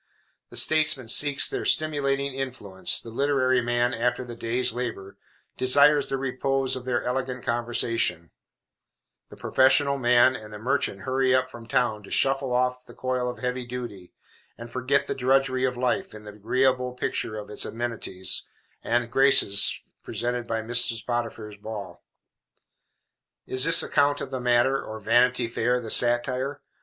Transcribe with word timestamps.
The 0.49 0.57
statesman 0.57 1.09
seeks 1.09 1.47
their 1.47 1.63
stimulating 1.63 2.33
influence; 2.33 2.99
the 3.01 3.11
literary 3.11 3.61
man, 3.61 3.93
after 3.93 4.25
the 4.25 4.35
day's 4.35 4.73
labor, 4.73 5.15
desires 5.57 6.09
the 6.09 6.17
repose 6.17 6.75
of 6.75 6.85
their 6.85 7.03
elegant 7.03 7.43
conversation; 7.45 8.31
the 9.29 9.35
professional 9.37 9.99
man 9.99 10.35
and 10.35 10.51
the 10.51 10.57
merchant 10.57 11.01
hurry 11.01 11.35
up 11.35 11.51
from 11.51 11.65
down 11.67 11.97
town 11.97 12.03
to 12.05 12.09
shuffle 12.09 12.51
off 12.51 12.83
the 12.87 12.95
coil 12.95 13.29
of 13.29 13.37
heavy 13.41 13.63
duty, 13.63 14.11
and 14.57 14.71
forget 14.71 15.05
the 15.05 15.13
drudgery 15.13 15.65
of 15.65 15.77
life 15.77 16.15
in 16.15 16.23
the 16.23 16.31
agreeable 16.33 16.93
picture 16.93 17.37
of 17.37 17.51
its 17.51 17.63
amenities 17.63 18.47
and 18.81 19.11
graces 19.11 19.83
presented 20.01 20.47
by 20.47 20.61
Mrs. 20.63 21.05
Potiphar's 21.05 21.57
ball. 21.57 22.03
Is 23.45 23.65
this 23.65 23.83
account 23.83 24.19
of 24.19 24.31
the 24.31 24.41
matter, 24.41 24.83
or 24.83 24.99
Vanity 24.99 25.47
Fair, 25.47 25.79
the 25.79 25.91
satire? 25.91 26.59